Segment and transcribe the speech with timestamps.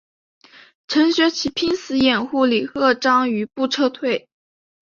[0.87, 4.27] 程学启拼死掩护李鹤章余部撤退。